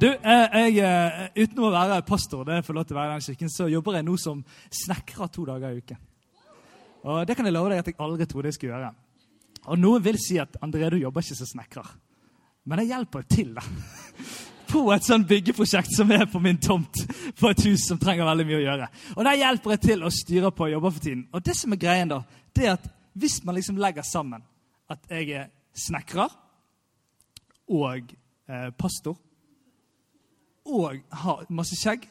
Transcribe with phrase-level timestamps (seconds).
[0.00, 3.14] Du, eh, jeg, eh, Uten å være pastor, det får lov til å være i
[3.14, 4.40] den kirken, så jobber jeg nå som
[4.72, 5.98] snekrer to dager i uken.
[7.04, 8.94] Og Det kan jeg love deg at jeg aldri trodde jeg skulle gjøre.
[9.66, 11.86] Og Noen vil si at André, du jobber ikke som snekrer.
[12.66, 13.62] Men jeg hjelper til da.
[14.72, 16.96] på et sånt byggeprosjekt som er på min tomt.
[17.38, 18.88] på et hus som trenger veldig mye å gjøre.
[19.16, 21.28] Og Der hjelper jeg til og styrer på og jobber for tiden.
[21.32, 22.22] Og det som er greien da,
[22.54, 24.42] det er at Hvis man liksom legger sammen
[24.90, 26.32] at jeg er snekrer
[27.70, 28.10] og
[28.48, 29.14] eh, pastor
[30.64, 32.06] og har masse skjegg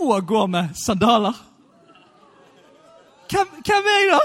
[0.00, 1.34] og går med sandaler
[3.30, 4.18] Hvem, hvem er jeg, da?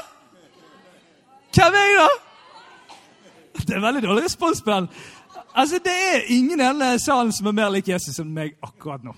[1.56, 3.62] Hvem er jeg, da?
[3.64, 4.90] Det er veldig dårlig respons på den.
[5.56, 9.04] Altså, Det er ingen i denne salen som er mer lik Jesus enn meg akkurat
[9.04, 9.16] nå.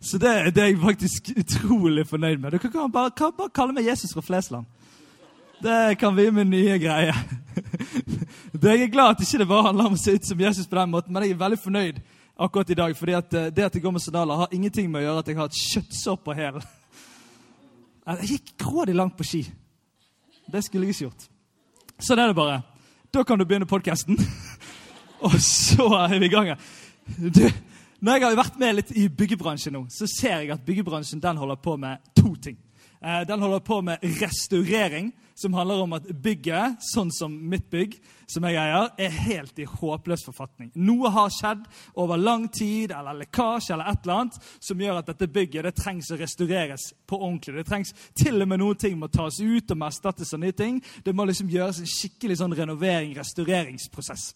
[0.00, 2.50] Så det, det, er jeg faktisk utrolig fornøyd med.
[2.50, 4.64] Du kan bare, kan bare kalle meg Jesus fra Flesland.
[5.62, 7.14] Det kan bli min nye greie.
[8.62, 10.76] Jeg er glad at ikke det bare handler om å se ut som Jesus på
[10.76, 12.00] den måten, men jeg er veldig fornøyd
[12.40, 12.96] akkurat i dag.
[12.96, 15.28] fordi at eh, det at jeg går med sandaler, har ingenting med å gjøre at
[15.28, 16.68] jeg har et kjøttsår på hælen.
[18.10, 19.44] Jeg gikk grådig langt på ski.
[20.50, 21.28] Det skulle jeg ikke gjort.
[22.00, 22.62] Sånn er det bare.
[23.12, 24.18] Da kan du begynne podkasten.
[25.26, 26.54] Og så er vi i gang.
[27.18, 27.44] Du,
[28.00, 31.40] når jeg har vært med litt i byggebransjen nå, så ser jeg at byggebransjen den
[31.40, 32.56] holder på med to ting.
[33.04, 37.96] Eh, den holder på med restaurering, som handler om at bygget, sånn som mitt bygg,
[38.30, 40.70] som jeg eier, er helt i håpløs forfatning.
[40.86, 41.64] Noe har skjedd
[41.98, 45.74] over lang tid, eller lekkasje, eller et eller annet, som gjør at dette bygget det
[45.78, 47.56] trengs å restaureres på ordentlig.
[47.58, 50.56] Det trengs til og med noen ting må tas ut og må erstattes av nye
[50.56, 50.78] ting.
[51.04, 54.30] Det må liksom gjøres en skikkelig sånn renovering, restaureringsprosess.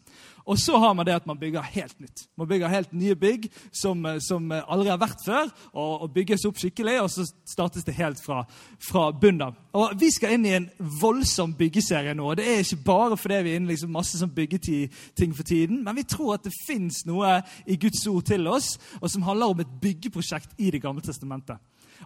[0.44, 2.26] Og så har man det at man bygger helt nytt.
[2.36, 6.44] Man bygger helt nye bygg som, eh, som aldri har vært før, og, og, bygges
[6.44, 8.44] opp skikkelig, og så startes det helt fra,
[8.90, 9.56] fra bunnen av.
[9.74, 10.68] Og Vi skal inn i en
[11.00, 12.30] voldsom byggeserie nå.
[12.34, 15.96] Det er ikke bare fordi vi er inne liksom masse sånn byggeting for tiden, men
[15.96, 19.62] vi tror at det fins noe i Guds ord til oss, og som handler om
[19.64, 21.58] et byggeprosjekt i Det gamle testamentet.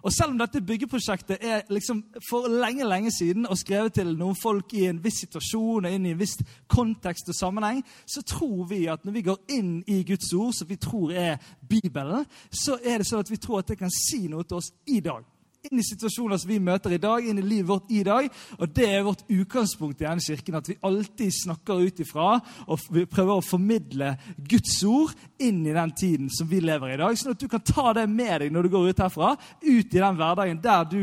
[0.03, 4.37] Og Selv om dette byggeprosjektet er liksom for lenge lenge siden og skrevet til noen
[4.41, 6.37] folk i en viss situasjon og inn i en viss
[6.67, 10.69] kontekst og sammenheng, så tror vi at når vi går inn i Guds ord, som
[10.69, 11.37] vi tror er
[11.69, 14.71] Bibelen, så er det sånn at vi tror at det kan si noe til oss
[14.87, 15.25] i dag
[15.65, 18.29] inn i situasjoner som vi møter i dag, inn i livet vårt i dag.
[18.59, 22.29] Og det er vårt utgangspunkt i denne kirken, at vi alltid snakker ut ifra
[22.67, 26.99] og vi prøver å formidle Guds ord inn i den tiden som vi lever i
[26.99, 27.17] i dag.
[27.17, 29.33] Sånn at du kan ta det med deg når du går ut herfra,
[29.63, 31.01] ut i den hverdagen der du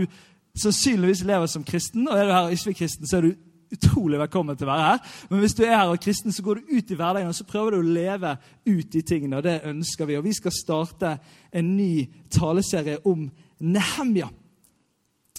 [0.57, 2.07] sannsynligvis lever som kristen.
[2.09, 4.73] Og er du her og ikke er kristen, så er du utrolig velkommen til å
[4.73, 5.01] være her.
[5.31, 7.49] Men hvis du er her og kristen, så går du ut i hverdagen og så
[7.49, 8.37] prøver du å leve
[8.69, 9.41] ut de tingene.
[9.41, 10.19] og Det ønsker vi.
[10.19, 11.17] Og vi skal starte
[11.53, 13.27] en ny taleserie om
[13.61, 14.31] Nehemja.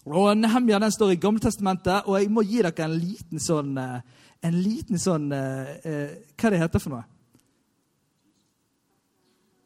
[0.08, 4.00] Og Nehemja den står i Gammeltestamentet, og jeg må gi dere en liten sånn, eh,
[4.48, 7.04] en liten sånn hva er Hva det heter for noe?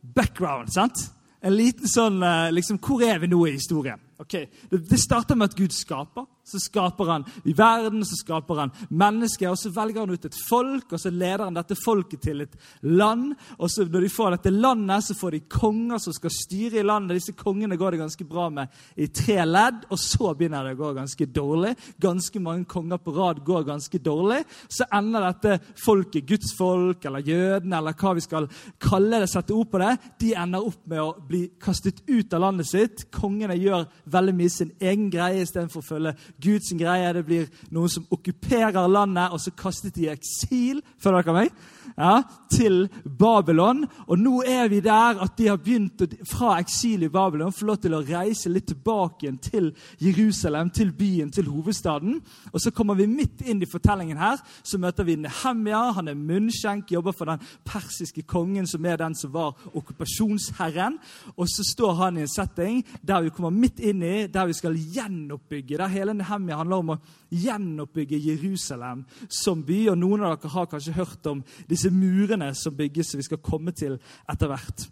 [0.01, 1.11] Background, sant?
[1.41, 2.21] En liten sånn
[2.53, 3.99] liksom, Hvor er vi nå i historien?
[4.29, 8.73] Det, det starter med at Gud skaper så skaper han i verden, så skaper han
[8.89, 9.49] mennesker.
[9.51, 12.57] og Så velger han ut et folk, og så leder han dette folket til et
[12.81, 13.35] land.
[13.57, 16.85] og så Når de får dette landet, så får de konger som skal styre i
[16.85, 17.17] landet.
[17.19, 18.67] Disse kongene går det ganske bra med
[18.97, 21.75] i tre ledd, og så begynner det å gå ganske dårlig.
[22.01, 24.43] Ganske mange konger på rad går ganske dårlig.
[24.67, 28.47] Så ender dette folket, Guds folk eller jødene, eller hva vi skal
[28.81, 32.43] kalle det, sette ord på det, de ender opp med å bli kastet ut av
[32.45, 33.05] landet sitt.
[33.13, 37.13] Kongene gjør veldig mye sin egen greie istedenfor å følge Guds greie.
[37.13, 40.81] Det blir noen som okkuperer landet, og så kastet de i eksil.
[41.01, 41.53] Følger dere meg?
[41.97, 42.21] Ja,
[42.51, 43.85] til Babylon.
[44.07, 47.81] Og nå er vi der at de har begynt fra eksil i Babylon få lov
[47.83, 49.69] til å reise litt tilbake igjen til
[50.01, 52.19] Jerusalem, til byen, til hovedstaden.
[52.51, 54.41] Og så kommer vi midt inn i fortellingen her.
[54.63, 55.83] Så møter vi Nehemja.
[55.97, 60.99] Han er munnskjenk, jobber for den persiske kongen, som er den som var okkupasjonsherren.
[61.35, 64.57] Og så står han i en setting der vi kommer midt inn i, der vi
[64.57, 65.79] skal gjenoppbygge.
[65.81, 69.79] Der hele Nehemja handler om å gjenoppbygge Jerusalem som by.
[69.91, 73.41] Og noen av dere har kanskje hørt om disse murene som bygges, som vi skal
[73.43, 73.97] komme til
[74.29, 74.85] etter hvert.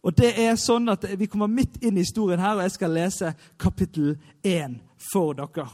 [0.00, 2.94] Og det er sånn at Vi kommer midt inn i historien her, og jeg skal
[2.96, 4.78] lese kapittel 1
[5.12, 5.68] for dere.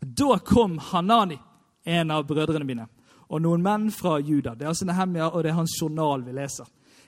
[0.00, 1.38] Da kom Hanani,
[1.84, 2.86] en av brødrene mine,
[3.30, 4.54] og noen menn fra Juda.
[4.54, 6.66] Det er altså Nehemia, og det er hans journal vi leser.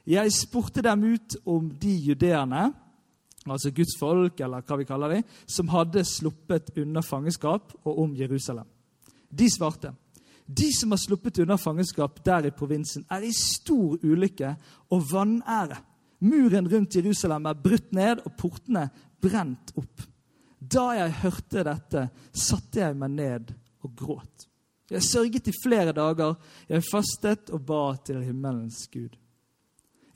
[0.08, 2.70] Jeg spurte dem ut om de judeerne
[3.54, 8.14] altså Guds folk, eller hva vi kaller dem, som hadde sluppet unna fangenskap og om
[8.16, 8.66] Jerusalem.
[9.28, 9.92] De svarte
[10.48, 14.54] de som har sluppet unna fangenskap der i provinsen, er i stor ulykke
[14.96, 15.76] og vanære.
[16.24, 18.86] Muren rundt Jerusalem er brutt ned og portene
[19.20, 20.06] brent opp.
[20.58, 23.52] Da jeg hørte dette, satte jeg meg ned
[23.84, 24.48] og gråt.
[24.88, 26.38] Jeg sørget i flere dager.
[26.68, 29.20] Jeg fastet og ba til himmelens Gud.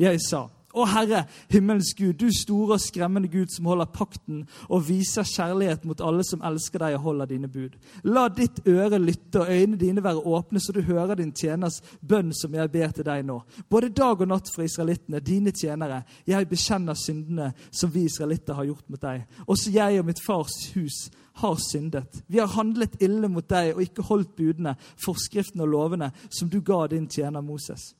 [0.00, 4.87] Jeg sa, å Herre, himmelens Gud, du store og skremmende Gud som holder pakten og
[4.89, 7.77] viser kjærlighet mot alle som elsker deg og holder dine bud.
[8.09, 12.33] La ditt øre lytte og øynene dine være åpne, så du hører din tjeners bønn
[12.37, 13.41] som jeg ber til deg nå.
[13.71, 16.03] Både dag og natt for israelittene, dine tjenere.
[16.27, 19.27] Jeg bekjenner syndene som vi israelitter har gjort mot deg.
[19.47, 21.09] Også jeg og mitt fars hus
[21.41, 22.23] har syndet.
[22.29, 26.61] Vi har handlet ille mot deg og ikke holdt budene, forskriftene og lovene som du
[26.65, 27.93] ga din tjener Moses.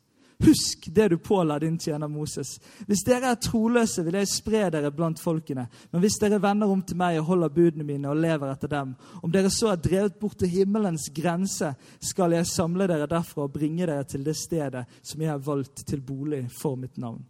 [0.43, 2.61] Husk det du påla din tjener Moses.
[2.87, 5.69] Hvis dere er troløse, vil jeg spre dere blant folkene.
[5.93, 8.95] Men hvis dere vender om til meg og holder budene mine og lever etter dem,
[9.23, 13.55] om dere så er drevet bort til himmelens grense, skal jeg samle dere derfra og
[13.55, 17.23] bringe dere til det stedet som jeg har valgt til bolig for mitt navn.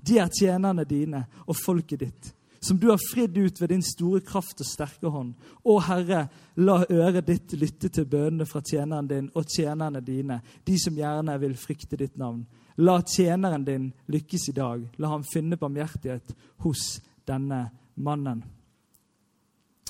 [0.00, 4.20] De er tjenerne dine og folket ditt som du har fridd ut ved din store
[4.20, 5.32] kraft og sterke hånd.
[5.64, 6.26] Å Herre,
[6.60, 11.38] la øret ditt lytte til bønnene fra tjeneren din og tjenerne dine, de som gjerne
[11.40, 12.42] vil frykte ditt navn.
[12.80, 14.86] La tjeneren din lykkes i dag.
[14.96, 16.32] La ham finne barmhjertighet
[16.64, 17.66] hos denne
[18.00, 18.40] mannen.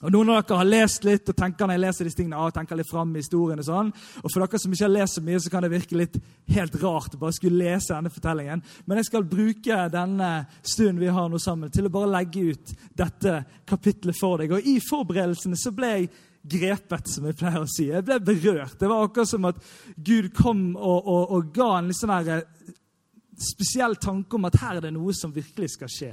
[0.01, 2.55] Og Noen av dere har lest litt og tenker når jeg leser disse tingene, og
[2.57, 3.61] tenker litt fram i historien.
[3.61, 3.91] Og sånn.
[4.23, 6.17] Og for dere som ikke har lest så mye, så kan det virke litt
[6.55, 8.65] helt rart å bare skulle lese denne fortellingen.
[8.89, 10.31] Men jeg skal bruke denne
[10.63, 13.37] stunden vi har nå sammen, til å bare legge ut dette
[13.69, 14.57] kapitlet for deg.
[14.57, 16.11] Og i forberedelsene så ble jeg
[16.41, 17.91] grepet, som jeg pleier å si.
[17.91, 18.79] Jeg ble berørt.
[18.81, 19.61] Det var akkurat som at
[19.97, 22.47] Gud kom og, og, og ga en litt sånn her eh,
[23.43, 26.11] spesiell tanke om at her er det noe som virkelig skal skje.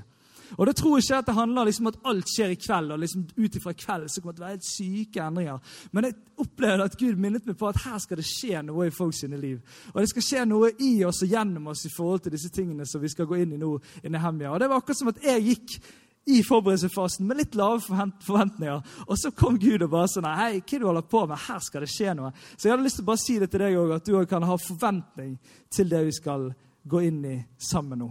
[0.56, 3.02] Og da tror jeg ikke at det handler liksom at alt skjer i kveld, og
[3.02, 5.76] liksom ut ifra kveld så kommer det til å være helt syke endringer.
[5.92, 8.96] Men jeg opplevde at Gud minnet meg på at her skal det skje noe i
[8.96, 9.60] folks liv.
[9.94, 12.88] Og det skal skje noe i oss og gjennom oss i forhold til disse tingene
[12.88, 14.54] som vi skal gå inn i nå i Nehemia.
[14.54, 15.80] Og det var akkurat som at jeg gikk
[16.28, 17.80] i forberedelsesfasen med litt lave
[18.26, 18.82] forventninger.
[19.08, 21.40] Og så kom Gud og bare sånn Hei, hva du holder på med?
[21.48, 22.34] Her skal det skje noe.
[22.56, 24.28] Så jeg hadde lyst til å bare si det til deg òg, at du òg
[24.32, 25.38] kan ha forventning
[25.72, 26.50] til det vi skal
[26.88, 28.10] gå inn i sammen nå.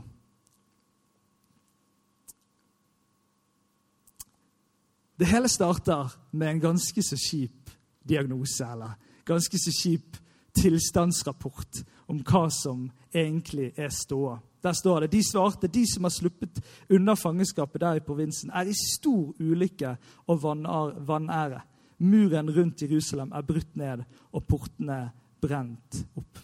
[5.17, 7.71] Det hele starter med en ganske så kjip
[8.05, 10.19] diagnose, eller ganske så kjip
[10.57, 11.81] tilstandsrapport
[12.13, 12.85] om hva som
[13.15, 14.37] egentlig er ståa.
[14.63, 18.69] Der står det de svarte de som har sluppet unna fangenskapet der i provinsen, er
[18.69, 19.97] i stor ulykke
[20.27, 21.61] og vanære.
[21.99, 26.43] Muren rundt Jerusalem er brutt ned, og portene brent opp.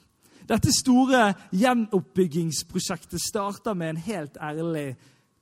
[0.49, 4.87] Dette store gjenoppbyggingsprosjektet starter med en helt ærlig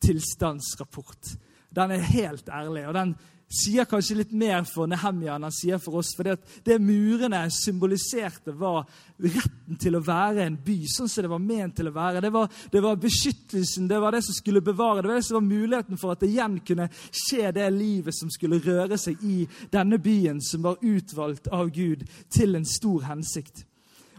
[0.00, 1.34] tilstandsrapport.
[1.74, 2.86] Den er helt ærlig.
[2.88, 3.14] og den
[3.50, 6.12] sier kanskje litt mer for Nehemja enn han sier for oss.
[6.16, 8.84] For det, murene symboliserte, var
[9.20, 12.22] retten til å være en by sånn som det var ment til å være.
[12.22, 15.02] Det var, det var, beskyttelsen, det var det som skulle bevare.
[15.02, 18.30] Det var det som var muligheten for at det igjen kunne skje det livet som
[18.30, 19.42] skulle røre seg i
[19.72, 23.66] denne byen, som var utvalgt av Gud til en stor hensikt.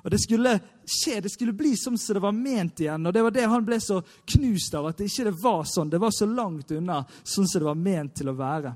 [0.04, 3.06] Og Det skulle skje, det skulle bli som det var ment igjen.
[3.06, 5.90] Og Det var det han ble så knust av, at det ikke var sånn.
[5.90, 8.74] Det var så langt unna sånn som det var ment til å være.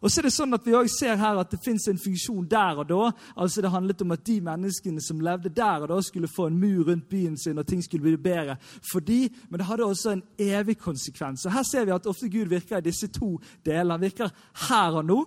[0.00, 2.46] Og så er det sånn at Vi også ser her at det fins en funksjon
[2.48, 3.10] der og da.
[3.36, 6.60] Altså Det handlet om at de menneskene som levde der og da, skulle få en
[6.60, 8.56] mur rundt byen sin, og ting skulle bli bedre
[8.92, 11.44] for de, Men det hadde også en evig konsekvens.
[11.46, 13.90] Og Her ser vi at ofte Gud virker i disse to deler.
[13.92, 14.30] Han virker
[14.68, 15.24] her og nå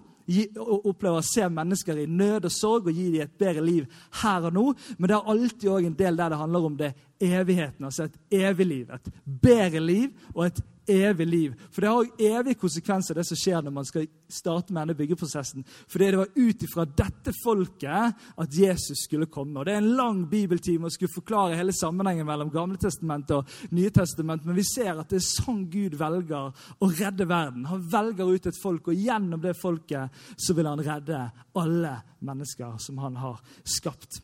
[0.58, 4.50] opplever å se mennesker i nød og sorg og gi dem et bedre liv her
[4.50, 4.66] og nå.
[4.98, 7.88] Men det er alltid òg en del der det handler om det evigheten.
[7.88, 8.94] Altså et evig liv.
[8.94, 11.54] Et bedre liv og et evig liv.
[11.72, 14.98] For det har jo evige konsekvenser, det som skjer når man skal starte med denne
[14.98, 15.66] byggeprosessen.
[15.88, 19.60] Fordi det var ut ifra dette folket at Jesus skulle komme.
[19.60, 23.50] Og Det er en lang bibeltime å skulle forklare hele sammenhengen mellom Gamle testament og
[23.74, 27.66] Nye testament, men vi ser at det er sånn Gud velger å redde verden.
[27.70, 31.24] Han velger ut et folk, og gjennom det folket så vil han redde
[31.60, 34.22] alle mennesker som han har skapt.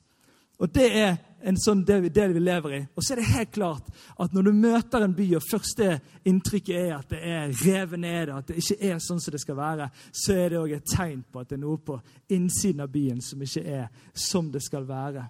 [0.59, 2.79] Og Det er en sånn del, del vi lever i.
[2.95, 3.87] Og så er det helt klart
[4.19, 5.87] at når du møter en by, og første
[6.27, 9.55] inntrykket er at det er revet ned, at det ikke er sånn som det skal
[9.59, 11.95] være, så er det òg et tegn på at det er noe på
[12.35, 15.23] innsiden av byen som ikke er som det skal være.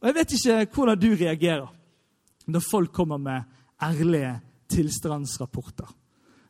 [0.00, 1.68] Og Jeg vet ikke hvordan du reagerer
[2.50, 3.44] når folk kommer med
[3.82, 4.38] ærlige
[4.72, 5.88] tilstandsrapporter.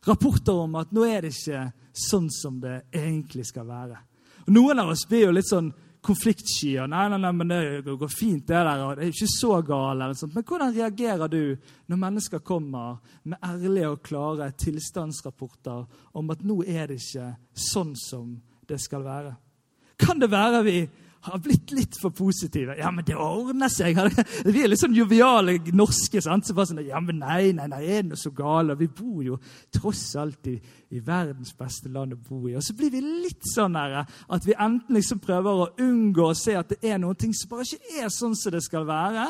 [0.06, 1.66] Rapporter om at nå er det ikke
[2.06, 3.98] sånn som det egentlig skal være.
[4.46, 6.86] Og Noen av oss blir jo litt sånn konfliktsky.
[6.86, 8.84] nei, nei, nei, men Det går fint, det der.
[8.84, 10.34] og Det er ikke så galt.
[10.34, 11.56] Men hvordan reagerer du
[11.88, 17.94] når mennesker kommer med ærlige og klare tilstandsrapporter om at nå er det ikke sånn
[17.96, 19.36] som det skal være?
[19.98, 20.88] Kan det være vi
[21.26, 22.74] har blitt litt for positive.
[22.78, 23.98] Ja, men det ordner seg.
[24.46, 26.22] Vi er litt sånn joviale norske.
[26.24, 26.46] sant?
[26.46, 28.72] Så bare sånn, ja, men nei, nei, nei, er det noe så galt?
[28.80, 29.36] Vi bor jo
[29.74, 30.56] tross alt i,
[30.90, 32.54] i, verdens beste land å bo i.
[32.56, 36.38] Og så blir vi litt sånn her, at vi enten liksom prøver å unngå å
[36.38, 39.28] se at det er noen ting som bare ikke er sånn som det skal være.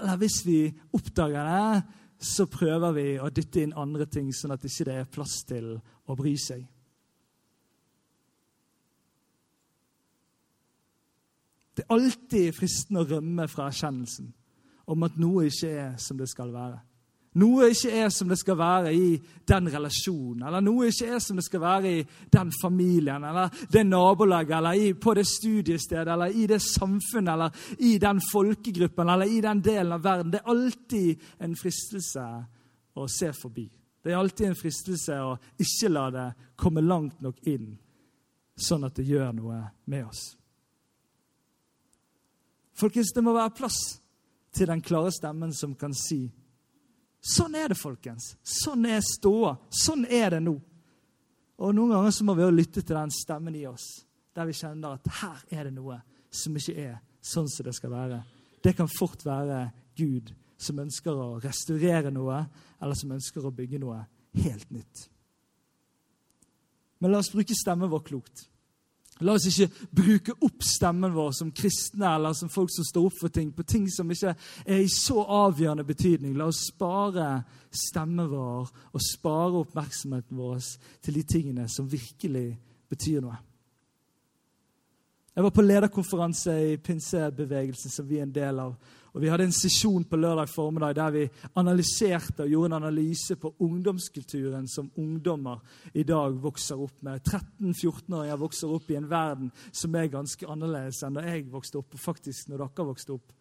[0.00, 0.64] Eller hvis vi
[0.98, 5.12] oppdager det, så prøver vi å dytte inn andre ting, sånn at det ikke er
[5.12, 6.66] plass til å bry seg.
[11.78, 14.32] Det er alltid fristende å rømme fra erkjennelsen
[14.90, 16.80] om at noe ikke er som det skal være.
[17.38, 19.10] Noe ikke er som det skal være i
[19.46, 22.00] den relasjonen, eller noe ikke er som det skal være i
[22.34, 27.84] den familien, eller det nabolaget, eller i, på det studiestedet, eller i det samfunnet, eller
[27.84, 30.32] i den folkegruppen, eller i den delen av verden.
[30.32, 32.26] Det er alltid en fristelse
[32.98, 33.68] å se forbi.
[34.02, 36.26] Det er alltid en fristelse å ikke la det
[36.58, 37.70] komme langt nok inn,
[38.56, 40.32] sånn at det gjør noe med oss.
[42.78, 43.78] Folkens, det må være plass
[44.54, 46.26] til den klare stemmen som kan si
[47.18, 48.36] Sånn er det, folkens.
[48.46, 49.56] Sånn er ståa.
[49.74, 50.54] Sånn er det nå.
[51.58, 53.88] Og Noen ganger så må vi lytte til den stemmen i oss,
[54.30, 55.98] der vi kjenner at her er det noe
[56.30, 58.20] som ikke er sånn som det skal være.
[58.62, 59.64] Det kan fort være
[59.98, 62.44] Gud som ønsker å restaurere noe,
[62.78, 63.98] eller som ønsker å bygge noe
[64.38, 65.08] helt nytt.
[67.02, 68.46] Men la oss bruke stemmen vår klokt.
[69.26, 73.16] La oss ikke bruke opp stemmen vår som kristne eller som folk som står opp
[73.18, 74.34] for ting, på ting som ikke
[74.64, 76.36] er i så avgjørende betydning.
[76.38, 77.42] La oss spare
[77.74, 80.62] stemmen vår og spare oppmerksomheten vår
[81.04, 82.52] til de tingene som virkelig
[82.88, 83.40] betyr noe.
[85.38, 88.72] Jeg var på lederkonferanse i pinsebevegelsen, som vi er en del av.
[89.18, 91.24] Og Vi hadde en sesjon på lørdag formiddag der vi
[91.58, 95.58] analyserte og gjorde en analyse på ungdomskulturen som ungdommer
[95.90, 97.26] i dag vokser opp med.
[97.26, 101.98] 13-14-åringer vokser opp i en verden som er ganske annerledes enn da jeg vokste opp,
[101.98, 103.34] og faktisk når dere vokste opp.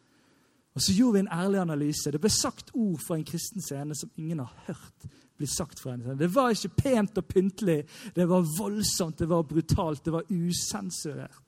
[0.74, 2.12] Og Så gjorde vi en ærlig analyse.
[2.12, 5.94] Det ble sagt ord fra en kristen scene som ingen har hørt bli sagt fra
[5.94, 6.18] en scene.
[6.18, 7.84] Det var ikke pent og pyntelig,
[8.16, 11.44] det var voldsomt, det var brutalt, det var usensurert.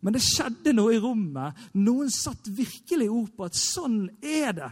[0.00, 1.56] Men det skjedde noe i rommet.
[1.78, 4.70] Noen satt virkelig ord på at sånn er det.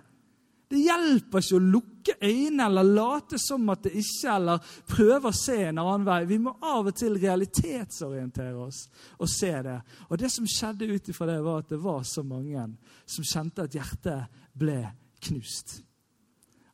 [0.66, 5.36] Det hjelper ikke å lukke øynene eller late som at det ikke, eller prøve å
[5.36, 6.18] se en annen vei.
[6.26, 8.80] Vi må av og til realitetsorientere oss
[9.20, 9.76] og se det.
[10.10, 12.66] Og det som skjedde ut ifra det, var at det var så mange
[13.06, 14.80] som kjente at hjertet ble
[15.28, 15.78] knust.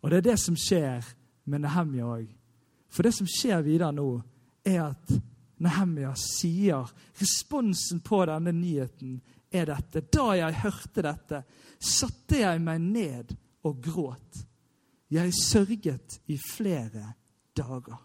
[0.00, 1.12] Og det er det som skjer
[1.52, 2.30] med Nehemja òg.
[2.92, 4.09] For det som skjer videre nå,
[4.64, 5.12] er at
[5.62, 6.90] Nehemia sier
[7.21, 9.21] responsen på denne nyheten
[9.52, 10.02] er dette.
[10.11, 11.42] Da jeg hørte dette,
[11.78, 13.35] satte jeg meg ned
[13.69, 14.42] og gråt.
[15.12, 17.12] Jeg sørget i flere
[17.57, 18.00] dager.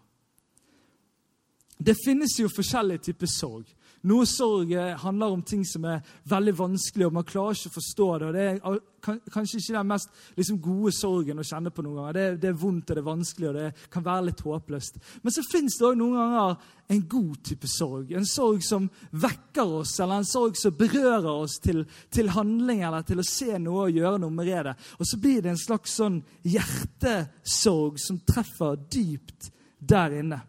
[1.78, 3.68] Det finnes jo forskjellige typer sorg.
[4.06, 4.70] Noe sorg
[5.02, 8.28] handler om ting som er veldig vanskelig, og man klarer ikke å forstå det.
[8.28, 12.18] og Det er kanskje ikke den mest liksom, gode sorgen å kjenne på noen ganger.
[12.18, 15.00] Det, det, er vondt og det er vanskelig, og det kan være litt håpløst.
[15.22, 18.12] Men så fins det òg noen ganger en god type sorg.
[18.16, 21.82] En sorg som vekker oss, eller en sorg som berører oss til,
[22.14, 24.76] til handling eller til å se noe og gjøre noe med det.
[24.98, 30.40] Og så blir det en slags sånn hjertesorg som treffer dypt der inne.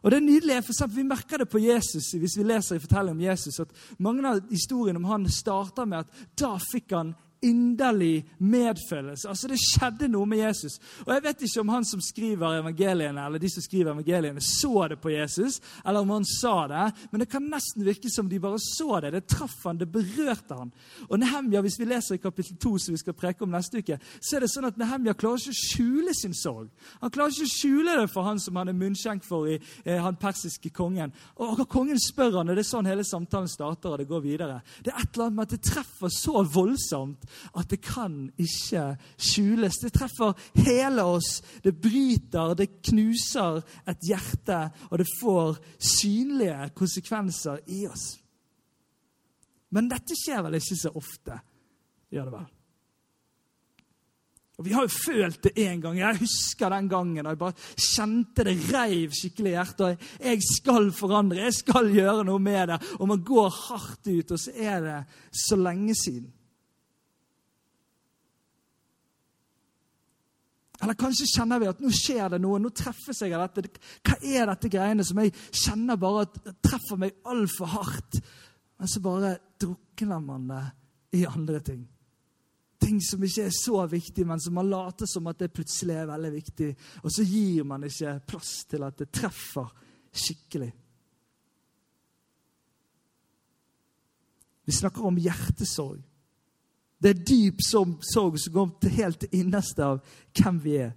[0.00, 3.18] Og det er nydelig, for Vi merker det på Jesus hvis vi leser i fortellingen
[3.18, 3.60] om Jesus.
[3.60, 9.28] at Mange av historiene om han starter med at da fikk han inderlig medfølelse.
[9.28, 10.78] Altså Det skjedde noe med Jesus.
[11.06, 14.88] Og Jeg vet ikke om han som skriver evangeliene, eller de som skriver evangeliene, så
[14.88, 18.40] det på Jesus, eller om han sa det, men det kan nesten virke som de
[18.40, 19.12] bare så det.
[19.12, 20.72] Det traff han, det berørte han.
[21.08, 23.98] Og Nehemja, Hvis vi leser i kapittel 2, som vi skal preke om neste uke,
[24.20, 26.70] så er det sånn at Nehemja klarer ikke å skjule sin sorg.
[27.00, 30.00] Han klarer ikke å skjule det for han som han er munnskjenk for i eh,
[30.00, 31.12] han persiske kongen.
[31.36, 34.60] Og Kongen spør han, og det er sånn hele samtalen starter, og det går videre.
[34.82, 38.84] Det er et eller annet med at det treffer så voldsomt at det kan ikke
[39.16, 39.80] skjules.
[39.82, 40.34] Det treffer
[40.66, 41.40] hele oss.
[41.62, 48.12] Det bryter, det knuser et hjerte, og det får synlige konsekvenser i oss.
[49.70, 51.36] Men dette skjer vel ikke så ofte?
[52.10, 52.48] Gjør det vel?
[54.60, 55.96] Og Vi har jo følt det én gang.
[55.96, 60.02] Jeg husker den gangen da jeg bare kjente det reiv skikkelig i hjertet.
[60.20, 62.76] Jeg skal forandre, jeg skal gjøre noe med det.
[63.00, 64.98] Og man går hardt ut, og så er det
[65.32, 66.28] så lenge siden.
[70.80, 73.82] Eller kanskje kjenner vi at nå skjer det noe, nå treffer jeg av dette.
[74.06, 78.20] Hva er dette greiene som jeg kjenner bare at treffer meg altfor hardt?
[78.80, 80.62] Men så bare drukner man det
[81.20, 81.82] i andre ting.
[82.80, 86.08] Ting som ikke er så viktig, men som man later som at det plutselig er
[86.08, 86.70] veldig viktig.
[87.04, 89.68] Og så gir man ikke plass til at det treffer
[90.16, 90.70] skikkelig.
[94.64, 96.00] Vi snakker om hjertesorg.
[97.00, 100.02] Det er dyp sorg som går helt til innerste av
[100.36, 100.92] hvem vi er.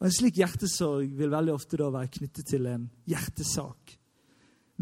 [0.00, 3.94] Og En slik hjertesorg vil veldig ofte da være knyttet til en hjertesak.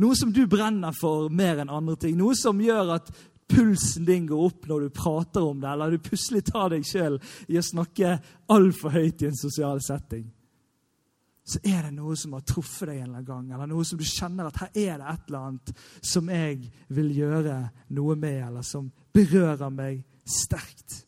[0.02, 2.16] Noe som du brenner for mer enn andre ting.
[2.16, 3.10] Noe som gjør at
[3.52, 7.18] pulsen din går opp når du prater om det, eller du plutselig tar deg sjøl
[7.52, 8.14] i å snakke
[8.54, 10.24] altfor høyt i en sosial setting.
[11.44, 13.98] Så er det noe som har truffet deg en eller annen gang, eller noe som
[13.98, 15.72] du kjenner at her er det et eller annet
[16.12, 16.58] som jeg
[16.94, 17.56] vil gjøre
[17.98, 21.02] noe med, eller som berører meg sterkt.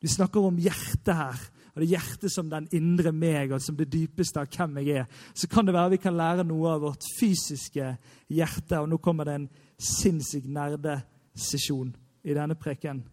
[0.00, 1.40] Vi snakker om hjertet her,
[1.70, 5.02] og det er hjertet som den indre meg, og som det dypeste av hvem jeg
[5.02, 5.20] er.
[5.36, 7.92] Så kan det være vi kan lære noe av vårt fysiske
[8.32, 8.80] hjerte.
[8.80, 11.92] Og nå kommer det en sinnssyk nerdesesjon
[12.24, 13.04] i denne preken.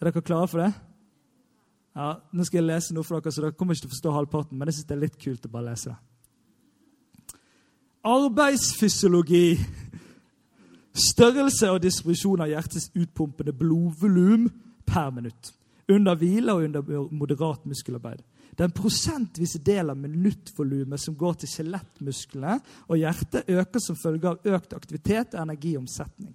[0.00, 0.72] Er dere klare for det?
[1.94, 4.16] Ja, Nå skal jeg lese noe for dere, så dere kommer ikke til å forstå
[4.16, 6.00] halvparten, men jeg synes det er litt kult å bare lese det.
[8.04, 9.56] Arbeidsfysiologi.
[10.94, 14.46] Størrelse og disposisjon av hjertets utpumpende blodvolum
[14.86, 15.54] per minutt.
[15.88, 18.20] Under hvile og under moderat muskelarbeid.
[18.58, 24.52] Den prosentvise del av minuttvolumet som går til skjelettmusklene og hjertet, øker som følge av
[24.54, 26.34] økt aktivitet og energiomsetning.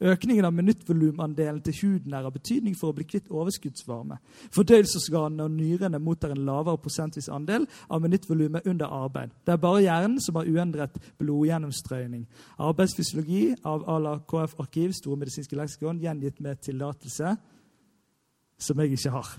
[0.00, 4.18] Økningen av minuttvolumandelen til huden er av betydning for å bli kvitt overskuddsvarme.
[4.54, 9.34] Fordøyelsesorganene og nyrene mottar en lavere prosentvis andel av minuttvolumet under arbeid.
[9.46, 12.24] Det er bare hjernen som har uendret blodgjennomstrøyning.
[12.58, 17.36] Arbeidsfysiologi av à la KF Arkiv, Store medisinske leksikon, gjengitt med tillatelse
[18.58, 19.36] som jeg ikke har.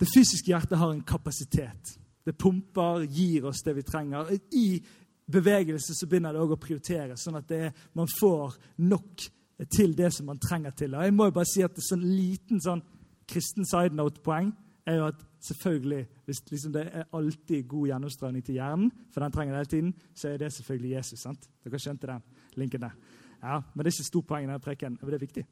[0.00, 1.94] Det fysiske hjertet har en kapasitet.
[2.24, 4.32] Det pumper, gir oss det vi trenger.
[4.56, 4.80] I
[5.26, 9.26] bevegelse så begynner det òg å prioritere, sånn at er, man får nok
[9.70, 10.96] til det som man trenger til.
[10.96, 12.82] Og jeg må jo bare si at er sånn liten sånn
[13.30, 14.52] kristen side note-poeng
[14.84, 19.32] er jo at selvfølgelig, hvis liksom det er alltid god gjennomstrømning til hjernen, for den
[19.32, 21.20] trenger det hele tiden, så er det selvfølgelig Jesus.
[21.20, 21.48] sant?
[21.64, 22.24] Dere skjønte den
[22.60, 22.96] linken der.
[23.42, 25.46] Ja, Men det er ikke stort poeng i denne preken, men det er viktig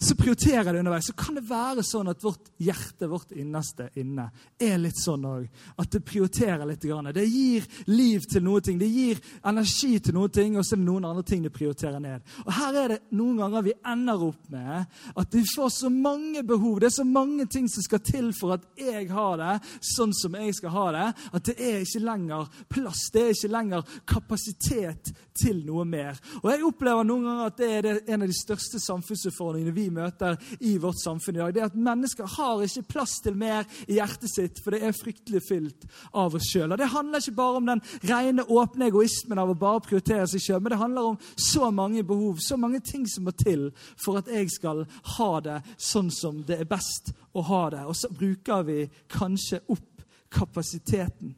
[0.00, 1.06] så prioriterer det underveis.
[1.06, 4.28] Så kan det være sånn at vårt hjerte, vårt innerste inne,
[4.60, 5.48] er litt sånn òg.
[5.74, 6.84] At det prioriterer litt.
[7.14, 10.82] Det gir liv til noe ting, det gir energi til noe ting, og så er
[10.82, 12.22] det noen andre ting det prioriterer ned.
[12.46, 14.86] Og Her er det noen ganger vi ender opp med
[15.18, 16.78] at vi får så mange behov.
[16.78, 19.56] Det er så mange ting som skal til for at jeg har det
[19.96, 23.52] sånn som jeg skal ha det, at det er ikke lenger plass, det er ikke
[23.56, 26.18] lenger kapasitet til noe mer.
[26.42, 30.36] Og Jeg opplever noen ganger at det er en av de største samfunnsutfordringene vi møter
[30.60, 31.54] i vårt samfunn i dag.
[31.54, 34.96] Det er at Mennesker har ikke plass til mer i hjertet sitt, for det er
[34.96, 36.76] fryktelig fylt av oss sjøl.
[36.78, 40.62] Det handler ikke bare om den rene, åpne egoismen av å bare prioritere seg sjøl,
[40.62, 44.30] men det handler om så mange behov, så mange ting som må til for at
[44.32, 44.84] jeg skal
[45.16, 47.84] ha det sånn som det er best å ha det.
[47.88, 48.80] Og så bruker vi
[49.12, 51.34] kanskje opp kapasiteten.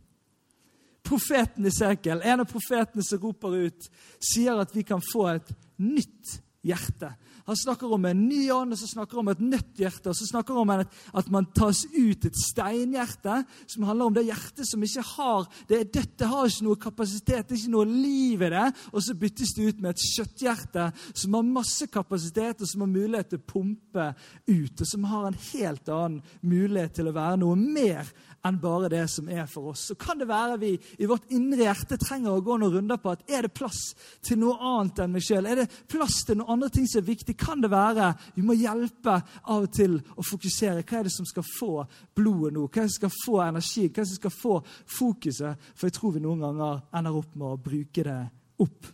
[1.02, 3.88] Profeten Isekel, en av profetene som roper ut,
[4.22, 6.36] sier at vi kan få et nytt
[6.66, 7.14] hjerte.
[7.50, 10.12] Han snakker om en ny ånd, og så snakker han om et nytt hjerte.
[10.12, 10.84] Og så snakker han om
[11.18, 15.80] at man tas ut et steinhjerte, som handler om det hjertet som ikke har Det
[15.92, 18.68] dødt, har ikke noe kapasitet, det er ikke noe liv i det.
[18.92, 22.92] Og så byttes det ut med et kjøtthjerte som har masse kapasitet, og som har
[22.92, 24.06] mulighet til å pumpe
[24.46, 28.14] ut, og som har en helt annen mulighet til å være noe mer
[28.46, 29.88] enn bare det som er for oss.
[29.90, 33.12] Så kan det være vi i vårt indre hjerte trenger å gå noen runder på
[33.12, 33.80] at er det plass
[34.24, 35.48] til noe annet enn meg sjøl?
[35.48, 37.36] Er det plass til noen andre ting som er viktig?
[37.40, 40.84] Kan det være vi må hjelpe av og til å fokusere?
[40.84, 41.72] Hva er det som skal få
[42.16, 42.66] blodet nå?
[42.68, 43.88] Hva er det som skal få energi?
[43.88, 44.54] Hva er det som skal få
[44.98, 45.68] fokuset?
[45.74, 48.22] For jeg tror vi noen ganger ender opp med å bruke det
[48.60, 48.90] opp.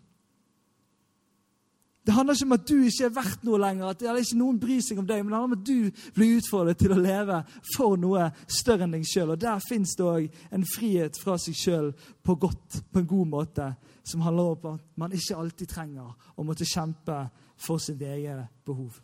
[2.07, 4.39] Det handler ikke om at du ikke er verdt noe lenger, at det er ikke
[4.39, 6.99] noen bryr seg om deg, men det handler om at du blir utfordret til å
[7.01, 7.41] leve
[7.73, 9.33] for noe større enn deg sjøl.
[9.35, 11.89] Og der fins det òg en frihet fra seg sjøl
[12.23, 13.67] på godt, på en god måte,
[14.07, 17.25] som handler om at man ikke alltid trenger å måtte kjempe
[17.57, 19.01] for sitt eget behov.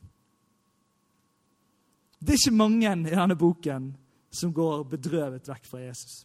[2.21, 3.89] Det er ikke mange i denne boken
[4.33, 6.23] som går bedrøvet vekk fra Jesus.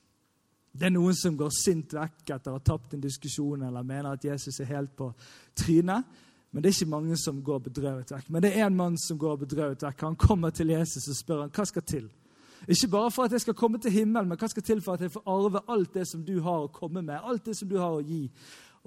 [0.78, 4.14] Det er noen som går sint vekk etter å ha tapt en diskusjon eller mener
[4.14, 5.10] at Jesus er helt på
[5.58, 6.06] trynet.
[6.52, 8.30] Men det er ikke mange som går bedrøvet vekk.
[8.30, 10.06] Men det er en mann som går bedrøvet vekk.
[10.06, 12.08] Han kommer til Jesus og spør han, hva skal til.
[12.68, 15.04] Ikke bare for at jeg skal komme til himmelen, men hva skal til for at
[15.06, 17.78] jeg får arve alt det som du har å komme med, alt det som du
[17.82, 18.24] har å gi.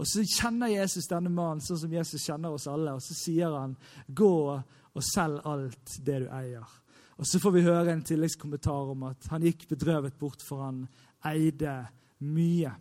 [0.01, 3.53] Og Så kjenner Jesus denne mannen sånn som Jesus kjenner oss alle, og så sier
[3.53, 3.77] han,
[4.09, 6.77] gå og selg alt det du eier.
[7.21, 10.87] Og Så får vi høre en tilleggskommentar om at han gikk bedrøvet bort, for han
[11.29, 11.83] eide
[12.25, 12.73] mye.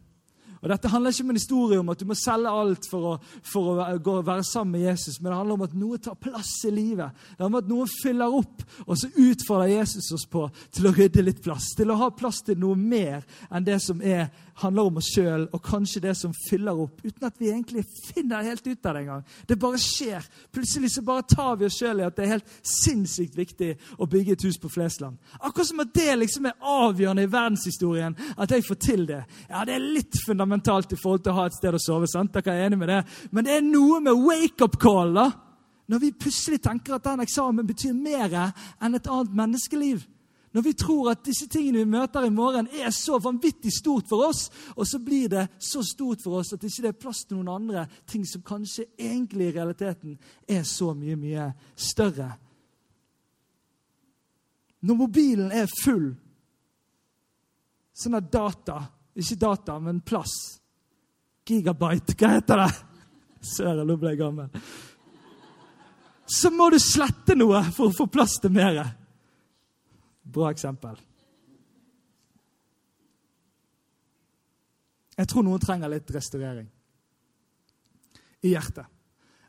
[0.60, 3.12] Og Dette handler ikke om en historie om at du må selge alt for å,
[3.48, 6.72] for å være sammen med Jesus, men det handler om at noe tar plass i
[6.74, 7.16] livet.
[7.38, 10.94] Det handler om at noe fyller opp, og så utfordrer Jesus oss på til å
[10.96, 11.72] rydde litt plass.
[11.80, 14.28] Til å ha plass til noe mer enn det som er,
[14.62, 18.46] handler om oss sjøl, og kanskje det som fyller opp, uten at vi egentlig finner
[18.46, 19.24] helt ut av det engang.
[19.48, 20.26] Det bare skjer.
[20.54, 24.08] Plutselig så bare tar vi oss sjøl i at det er helt sinnssykt viktig å
[24.10, 25.18] bygge et hus på Flesland.
[25.40, 29.24] Akkurat som at det liksom er avgjørende i verdenshistorien at jeg får til det.
[29.50, 32.08] Ja, det er litt fundamentalt i forhold til å ha et sted å sove.
[32.10, 32.34] sant?
[32.34, 33.04] Dere er enig med det?
[33.32, 35.14] Men det er noe med wake-up call.
[35.14, 35.30] da.
[35.90, 38.36] Når vi plutselig tenker at den eksamen betyr mer
[38.82, 40.06] enn et annet menneskeliv.
[40.52, 44.26] Når vi tror at disse tingene vi møter i morgen, er så vanvittig stort for
[44.30, 47.38] oss, og så blir det så stort for oss at det ikke er plass til
[47.38, 50.18] noen andre ting som kanskje egentlig i realiteten
[50.50, 52.32] er så mye, mye større.
[54.82, 56.14] Når mobilen er full,
[57.94, 58.86] sånn at data
[59.20, 60.32] Ikke data, men plass.
[61.44, 62.68] Gigabyte, hva heter det?
[63.44, 64.62] Søren, nå ble jeg gammel.
[66.30, 68.78] Så må du slette noe for å få plass til mer.
[70.30, 71.00] Bra eksempel.
[75.20, 76.68] Jeg tror noen trenger litt restaurering
[78.46, 78.88] i hjertet.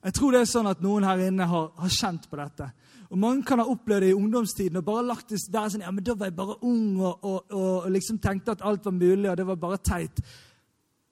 [0.01, 2.71] Jeg tror det er sånn at noen her inne har, har kjent på dette.
[3.11, 5.93] Og Mange kan ha opplevd det i ungdomstiden og bare lagt det der sånn, ja,
[5.93, 9.29] men da var jeg bare ung og, og, og liksom tenkte at alt var mulig,
[9.29, 10.23] og det var bare teit.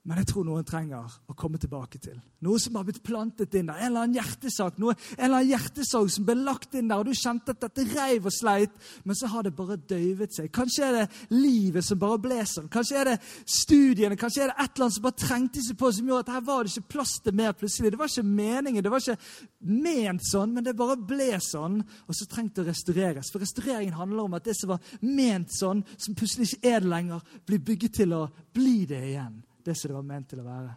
[0.07, 3.67] Men jeg tror noen trenger å komme tilbake til noe som har blitt plantet inn
[3.67, 3.81] der.
[3.81, 7.09] En eller annen hjertesak noe, en eller annen hjertesorg som ble lagt inn der, og
[7.09, 10.47] du kjente at dette reiv og sleit, men så har det bare døyvet seg.
[10.55, 12.69] Kanskje er det livet som bare ble sånn.
[12.71, 15.91] Kanskje er det studiene, kanskje er det et eller annet som bare trengte seg på,
[15.97, 17.91] som gjorde at her var det ikke plass til mer plutselig.
[17.91, 19.43] Det var ikke meningen, det var ikke
[19.89, 21.81] ment sånn, men det bare ble sånn.
[22.07, 23.33] Og så trengte det å restaureres.
[23.35, 26.93] For restaureringen handler om at det som var ment sånn, som plutselig ikke er det
[26.95, 28.23] lenger, blir bygget til å
[28.55, 30.73] bli det igjen det som det var ment til å være.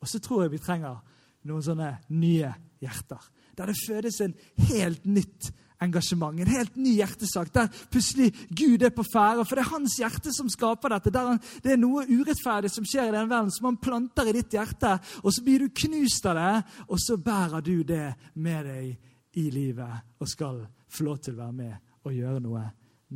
[0.00, 1.00] Og så tror jeg vi trenger
[1.48, 3.20] noen sånne nye hjerter.
[3.56, 4.34] Der det fødes en
[4.68, 5.52] helt nytt
[5.84, 7.50] engasjement, en helt ny hjertesak.
[7.54, 9.44] Der plutselig Gud er på ferde.
[9.44, 11.12] For det er hans hjerte som skaper dette.
[11.16, 14.54] Han, det er noe urettferdig som skjer i den verden, som han planter i ditt
[14.56, 14.96] hjerte.
[15.22, 16.54] Og så blir du knust av det,
[16.88, 20.62] og så bærer du det med deg i livet og skal
[20.94, 22.64] få lov til å være med og gjøre noe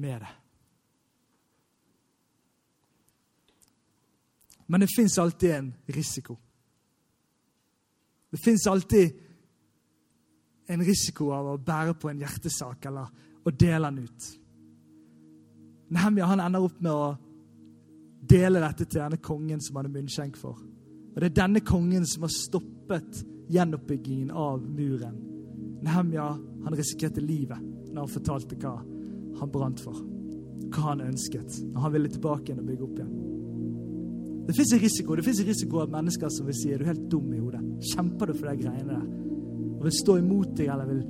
[0.01, 0.37] med det.
[4.69, 6.37] Men det fins alltid en risiko.
[8.31, 9.13] Det fins alltid
[10.69, 13.09] en risiko av å bære på en hjertesak eller
[13.45, 14.27] å dele den ut.
[15.89, 17.17] Nehemja han ender opp med å
[18.29, 20.61] dele dette til denne kongen som hadde munnskjenk for.
[21.15, 25.17] Og Det er denne kongen som har stoppet gjenoppbyggingen av muren.
[25.83, 28.77] Nehemja han risikerte livet når han fortalte hva
[29.41, 29.97] han brant for.
[30.69, 33.38] Hva han ønsket når han ville tilbake igjen og bygge opp igjen.
[34.49, 37.11] Det fins en risiko Det en risiko at mennesker som vil si er du helt
[37.13, 37.61] dum i hodet.
[37.93, 39.05] Kjemper du for de greiene der?
[39.79, 41.03] Og vil stå imot deg eller vil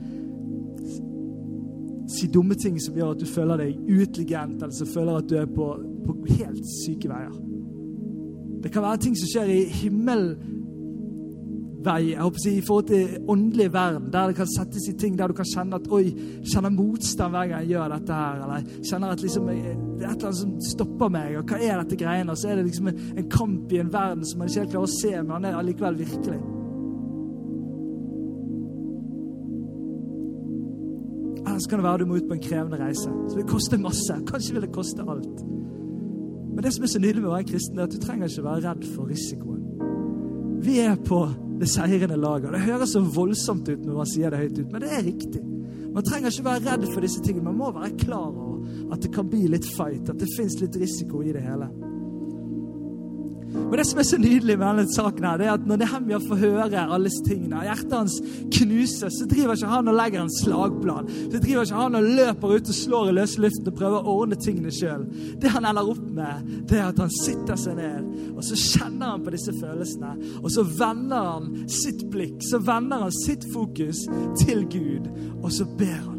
[2.11, 5.37] si dumme ting som gjør at du føler deg uintelligent, eller som føler at du
[5.39, 5.67] er på,
[6.07, 7.35] på helt syke veier.
[8.65, 10.58] Det kan være ting som skjer i himmelen
[11.89, 14.97] vei jeg håper å si, i forhold til åndelig verden, der det kan settes i
[15.01, 16.05] ting der du kan kjenne at oi,
[16.45, 20.05] kjenner motstand hver gang jeg gjør dette her, eller kjenner at liksom, det er et
[20.05, 22.35] eller annet som stopper meg, og hva er dette greiene?
[22.35, 24.77] Og så er det liksom en, en kamp i en verden som man ikke helt
[24.77, 26.41] klarer å se, men han er allikevel virkelig.
[31.49, 33.09] Eller så kan det være du må ut på en krevende reise.
[33.09, 34.19] Så det vil koste masse.
[34.29, 35.41] Kanskje vil det koste alt.
[36.55, 38.45] Men det som er så nydelig med å være kristen, er at du trenger ikke
[38.45, 39.58] være redd for risikoen.
[40.59, 41.23] Vi er på
[41.59, 42.53] det seirende laget.
[42.55, 45.43] Det høres så voldsomt ut når man sier det høyt ut, men det er riktig.
[45.95, 47.49] Man trenger ikke være redd for disse tingene.
[47.49, 50.77] Man må være klar over at det kan bli litt fight, at det fins litt
[50.79, 51.71] risiko i det hele.
[53.69, 56.21] Men det som er så nydelig med denne saken, her, det er at når Nehemja
[56.25, 58.17] får høre alle disse tingene, hjertet hans
[58.57, 61.11] knuses, så driver ikke han og legger en slagplan.
[61.29, 64.17] Så driver ikke han og løper ut og slår i løse luften og prøver å
[64.23, 65.05] ordne tingene sjøl.
[65.43, 69.15] Det han ender opp med, det er at han sitter seg ned, og så kjenner
[69.15, 70.15] han på disse følelsene.
[70.43, 74.07] Og så vender han sitt blikk, så vender han sitt fokus
[74.41, 75.11] til Gud,
[75.43, 76.18] og så ber han.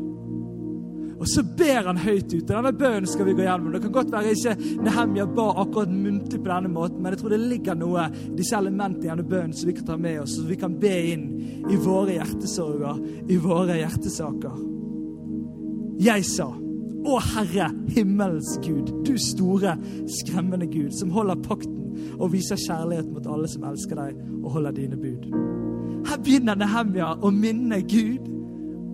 [1.19, 2.47] Og så ber han høyt ut.
[2.47, 3.73] Denne bønnen skal vi gå gjennom.
[3.73, 4.53] Det kan godt være ikke
[4.85, 8.55] Nehemja ba akkurat muntlig på denne måten, men jeg tror det ligger noe i disse
[8.55, 11.25] elementene i denne bønnen som vi kan ta med oss, så vi kan be inn
[11.67, 14.63] i våre hjertesorger, i våre hjertesaker.
[15.99, 16.47] Jeg sa,
[16.99, 19.77] Å Herre, himmelens Gud, du store,
[20.19, 24.75] skremmende Gud, som holder pakten og viser kjærlighet mot alle som elsker deg og holder
[24.75, 25.27] dine bud.
[26.07, 28.27] Her begynner Nehemja å minne Gud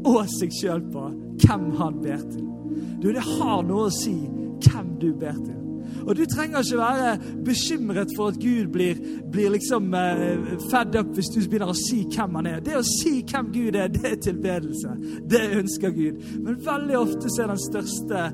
[0.05, 1.07] og seg sjøl på
[1.41, 2.47] hvem han ber til.
[3.01, 4.15] Du, det har noe å si
[4.65, 5.61] hvem du ber til.
[6.05, 7.11] Og du trenger ikke være
[7.45, 8.99] bekymret for at Gud blir,
[9.31, 12.59] blir liksom uh, fed up hvis du begynner å si hvem han er.
[12.65, 14.93] Det å si hvem Gud er, det er tilbedelse.
[15.31, 16.21] Det ønsker Gud.
[16.45, 18.27] Men veldig ofte så er den største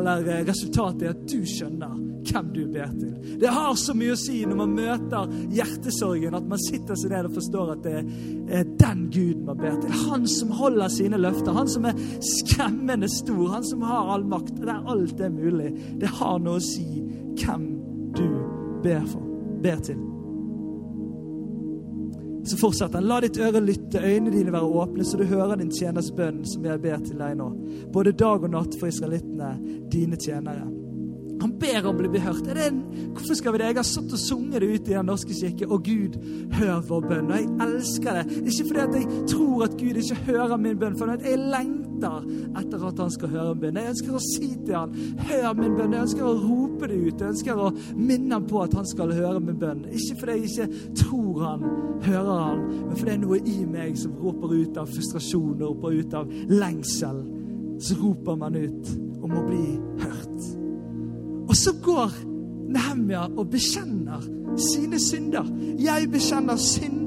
[0.00, 3.12] eller, uh, resultatet at du skjønner hvem du ber til.
[3.40, 7.30] Det har så mye å si når man møter hjertesorgen, at man sitter seg ned
[7.30, 9.94] og forstår at det er den Guden man ber til.
[10.10, 14.56] Han som holder sine løfter, han som er skremmende stor, han som har all makt.
[14.66, 15.72] Der alt er mulig.
[16.00, 16.86] Det har noe å si
[17.36, 17.70] hvem
[18.16, 18.28] du
[18.84, 19.24] ber for,
[19.62, 20.02] ber til.
[22.46, 23.08] Så fortsetter han.
[23.10, 26.66] La ditt øre lytte, øynene dine være åpne, så du hører din tjeners bønn, som
[26.66, 27.50] jeg ber til deg nå.
[27.94, 29.56] Både dag og natt for israelittene,
[29.90, 30.75] dine tjenere.
[31.40, 32.48] Han ber om å bli behørt.
[32.56, 32.82] En,
[33.14, 33.70] hvorfor skal vi det?
[33.70, 36.16] Jeg har satt og sunget det ut i Den norske kirke, og Gud,
[36.56, 37.30] hør vår bønn.
[37.30, 38.38] Og jeg elsker det.
[38.42, 42.26] Ikke fordi at jeg tror at Gud ikke hører min bønn, for jeg lengter
[42.60, 43.80] etter at han skal høre min bønn.
[43.80, 44.96] Jeg ønsker å si til han,
[45.28, 45.96] hør min bønn.
[45.96, 47.24] Jeg ønsker å rope det ut.
[47.24, 49.86] Jeg ønsker å minne ham på at han skal høre min bønn.
[49.92, 51.66] Ikke fordi jeg ikke tror han
[52.06, 56.00] hører han, men fordi det er noe i meg som roper ut av frustrasjon, roper
[56.00, 57.24] ut av lengsel.
[57.82, 59.66] Så roper man ut om å bli
[60.04, 60.65] hørt.
[61.56, 62.10] Og så går
[62.68, 64.20] Nehemja og bekjenner
[64.60, 65.46] sine synder.
[65.80, 66.60] Jeg bekjenner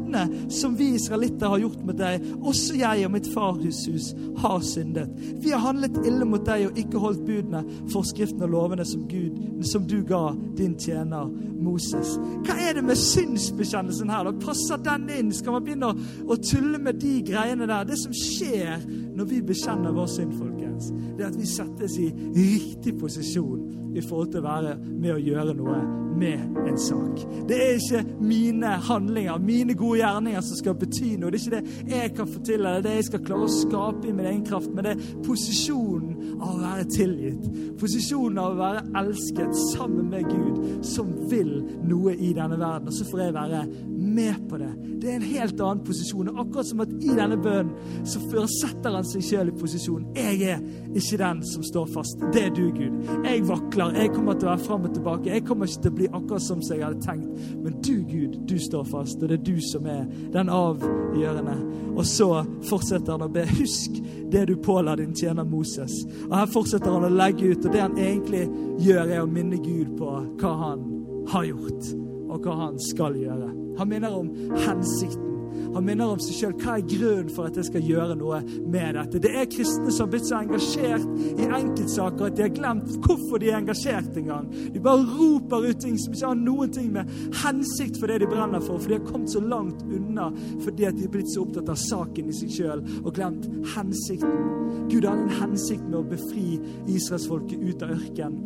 [0.10, 2.24] syndene som vi israelitter har gjort mot deg.
[2.42, 5.10] Også jeg og mitt farhushus har syndet.
[5.42, 9.64] Vi har handlet ille mot deg og ikke holdt budene, forskriftene og lovene som, Gud,
[9.64, 12.18] som du ga din tjener Moses.
[12.46, 14.30] Hva er det med synsbekjennelsen her?
[14.30, 15.34] Da passer den inn?
[15.34, 15.98] Skal man begynne å,
[16.30, 17.88] å tulle med de greiene der?
[17.90, 22.12] Det som skjer når vi bekjenner vår synd, folkens, det er at vi settes i
[22.36, 25.80] riktig posisjon i forhold til å være med å gjøre noe
[26.20, 27.22] med en sak.
[27.50, 31.32] Det er ikke mine handlinger, mine gode gjerninger, som skal bety noe.
[31.32, 34.10] Det er ikke det jeg kan få til, eller det jeg skal klare å skape
[34.10, 37.48] i min egen kraft, men det er posisjonen av å være tilgitt.
[37.80, 41.56] Posisjonen av å være elsket sammen med Gud, som vil
[41.90, 42.90] noe i denne verden.
[42.90, 43.64] Og så får jeg være
[44.00, 44.72] med på det.
[45.02, 46.30] Det er en helt annen posisjon.
[46.32, 50.08] Og akkurat som at i denne bønnen så setter han seg sjøl i posisjon.
[50.18, 50.64] Jeg er
[50.98, 52.24] ikke den som står fast.
[52.34, 53.12] Det er du, Gud.
[53.24, 53.96] Jeg vakler.
[54.00, 55.34] Jeg kommer til å være fram og tilbake.
[55.34, 57.46] Jeg kommer ikke til å bli akkurat som jeg hadde tenkt.
[57.64, 60.04] Men du, Gud, du står fast, og det er du som er
[60.34, 61.58] den avgjørende.
[61.96, 62.30] Og så
[62.70, 63.46] fortsetter han å be.
[63.60, 64.00] Husk
[64.32, 66.02] det du påla din tjener Moses.
[66.28, 68.46] Og her fortsetter han å legge ut, og det han egentlig
[68.84, 70.86] gjør, er å minne Gud på hva han
[71.30, 71.90] har gjort,
[72.30, 73.50] og hva han skal gjøre.
[73.80, 74.32] Han minner om
[74.66, 75.29] hensikten.
[75.76, 76.56] Han minner om seg sjøl.
[76.60, 79.22] Hva er grunnen for at jeg skal gjøre noe med dette?
[79.24, 83.42] Det er kristne som har blitt så engasjert i enkeltsaker at de har glemt hvorfor
[83.42, 84.50] de er engasjert engang.
[84.74, 87.12] De bare roper ut ting som ikke har noen ting med
[87.44, 90.30] hensikt for det de brenner for, for de har kommet så langt unna
[90.64, 94.50] fordi at de er blitt så opptatt av saken i seg sjøl og glemt hensikten.
[94.90, 96.58] Gud hadde en hensikt med å befri
[96.90, 98.42] israelsfolket ut av ørken,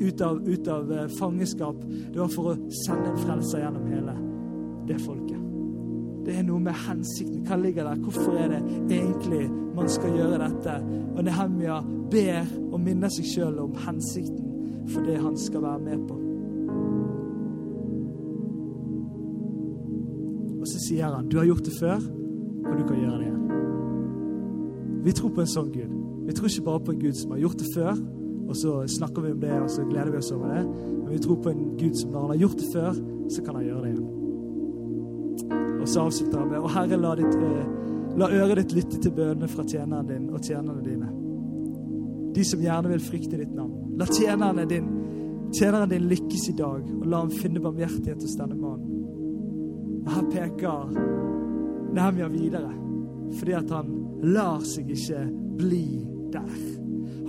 [0.00, 1.82] ut av, ut av eh, fangenskap.
[1.82, 4.18] Det var for å sende en frelser gjennom hele
[4.90, 5.39] det folket.
[6.30, 7.40] Det er noe med hensikten.
[7.42, 8.02] Hva ligger der?
[8.04, 8.60] Hvorfor er det
[9.00, 10.76] egentlig man skal gjøre dette?
[11.16, 11.80] Og Nehemja
[12.12, 16.18] ber og minner seg sjøl om hensikten for det han skal være med på.
[20.60, 21.98] Og så sier han, 'Du har gjort det før,
[22.68, 23.50] og du kan gjøre det igjen'.
[25.04, 25.92] Vi tror på en sånn Gud.
[26.26, 27.92] Vi tror ikke bare på en Gud som har gjort det før,
[28.48, 30.64] og så snakker vi om det og så gleder vi oss over det.
[31.02, 32.92] Men vi tror på en Gud som når han har gjort det før,
[33.28, 33.99] så kan han gjøre det igjen.
[35.80, 37.36] Og så avslutter han med Og Herre, la, ditt,
[38.20, 41.10] la øret ditt lytte til bønnene fra tjeneren din og tjenerne dine.
[42.34, 43.96] De som gjerne vil frykte ditt navn.
[43.98, 44.90] La tjenerne din,
[45.56, 49.00] tjeneren din lykkes i dag, og la ham finne barmhjertighet hos denne mannen.
[50.04, 50.92] Og Her peker
[51.90, 52.70] Nehemja videre,
[53.38, 53.90] fordi at han
[54.30, 55.24] lar seg ikke
[55.58, 55.84] bli
[56.32, 56.79] der.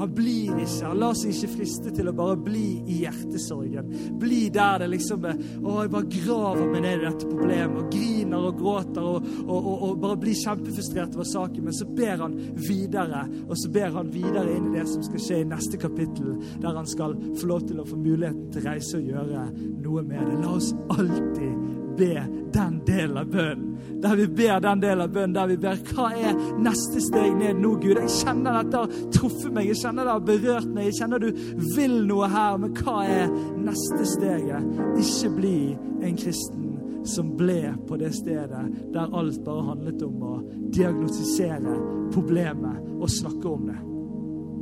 [0.01, 3.91] Han blir ikke, han lar seg ikke friste til å bare bli i hjertesorgen.
[4.21, 7.91] Bli der det liksom er Å, jeg bare graver meg ned i dette problemet og
[7.93, 11.67] griner og gråter og, og, og, og bare blir kjempefrustrert over saken.
[11.67, 15.25] Men så ber han videre, og så ber han videre inn i det som skal
[15.27, 16.33] skje i neste kapittel,
[16.63, 19.45] der han skal få lov til å få muligheten til å reise og gjøre
[19.85, 20.41] noe med det.
[20.41, 22.15] La oss alltid be
[22.53, 23.67] den delen av bønnen.
[24.01, 27.59] Der vi ber den delen av bønnen, der vi ber hva er neste steg ned
[27.61, 27.99] nå, Gud?
[27.99, 31.29] Jeg kjenner dette har truffet meg, jeg kjenner det har berørt meg, jeg kjenner du
[31.75, 34.73] vil noe her, men hva er neste steget?
[35.01, 35.55] Ikke bli
[36.01, 36.67] en kristen
[37.05, 40.33] som ble på det stedet der alt bare handlet om å
[40.73, 41.77] diagnostisere
[42.13, 43.79] problemet og snakke om det.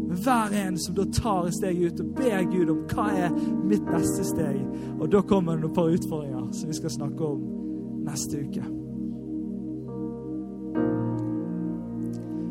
[0.09, 3.35] Hver en som da tar et steg ut og ber Gud om hva er
[3.69, 4.57] mitt neste steg.
[4.97, 7.43] Og da kommer det noen par utfordringer som vi skal snakke om
[8.07, 8.65] neste uke.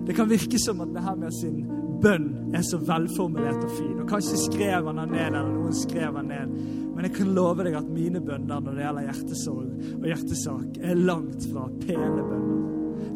[0.09, 1.67] Det kan virke som at Nehemia sin
[2.03, 3.97] bønn er så velformulert og fin.
[4.01, 6.55] Og Kanskje skrev han den ned, eller noen skrev han ned.
[6.95, 11.03] Men jeg kan love deg at mine bønner når det gjelder hjertesorg og hjertesak, er
[11.11, 12.48] langt fra pene bønner.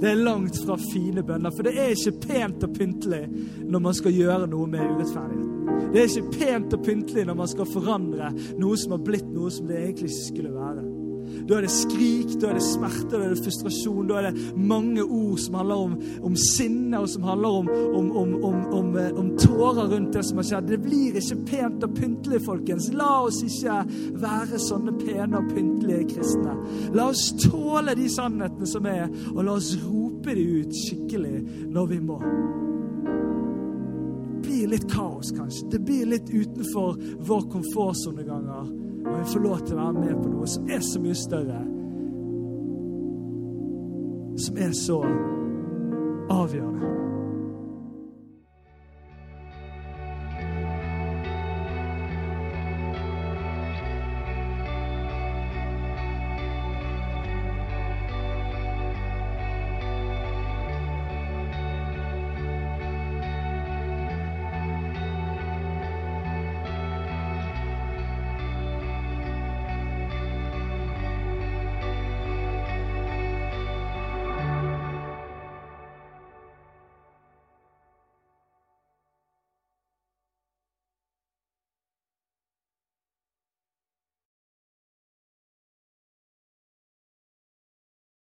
[0.03, 3.21] Det er langt fra fine bønner, for det er ikke pent og pyntelig
[3.71, 5.93] når man skal gjøre noe med urettferdigheten.
[5.93, 9.53] Det er ikke pent og pyntelig når man skal forandre noe som har blitt noe
[9.55, 10.83] som det egentlig ikke skulle være.
[11.49, 14.09] Da er det skrik, da er det smerte, da er det frustrasjon.
[14.09, 15.97] Da er det mange ord som handler om,
[16.29, 18.11] om sinne, og som handler om, om,
[18.45, 20.71] om, om, tårer rundt det som har skjedd.
[20.71, 22.91] Det blir ikke pent og pyntelig, folkens.
[22.97, 23.81] La oss ikke
[24.23, 26.57] være sånne pene og pyntelige kristne.
[26.95, 31.37] La oss tåle de sannhetene som er, og la oss rope de ut skikkelig
[31.73, 32.21] når vi må.
[34.43, 35.69] Det blir litt kaos, kanskje.
[35.71, 38.73] Det blir litt utenfor vår komfortsone ganger.
[39.07, 41.63] Og vi får lov til å være med på noe som er så mye større.
[44.43, 45.01] Som er så
[46.33, 47.12] avgjørende.